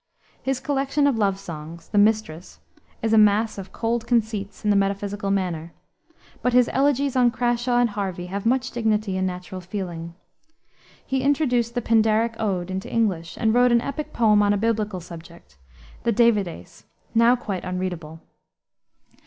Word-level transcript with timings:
His 0.41 0.59
collection 0.59 1.05
of 1.05 1.19
love 1.19 1.37
songs 1.37 1.89
the 1.89 1.99
Mistress 1.99 2.59
is 3.03 3.13
a 3.13 3.19
mass 3.19 3.59
of 3.59 3.71
cold 3.71 4.07
conceits, 4.07 4.63
in 4.65 4.71
the 4.71 4.75
metaphysical 4.75 5.29
manner; 5.29 5.73
but 6.41 6.53
his 6.53 6.67
elegies 6.73 7.15
on 7.15 7.29
Crashaw 7.29 7.77
and 7.77 7.91
Harvey 7.91 8.25
have 8.25 8.43
much 8.43 8.71
dignity 8.71 9.15
and 9.15 9.27
natural 9.27 9.61
feeling. 9.61 10.15
He 11.05 11.21
introduced 11.21 11.75
the 11.75 11.83
Pindaric 11.83 12.35
ode 12.39 12.71
into 12.71 12.91
English, 12.91 13.37
and 13.37 13.53
wrote 13.53 13.71
an 13.71 13.81
epic 13.81 14.11
poem 14.11 14.41
on 14.41 14.53
a 14.53 14.57
biblical 14.57 15.01
subject 15.01 15.59
the 16.01 16.11
Davideis 16.11 16.85
now 17.13 17.35
quite 17.35 17.63
unreadable. 17.63 18.21